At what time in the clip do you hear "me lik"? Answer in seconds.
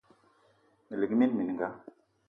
0.87-1.11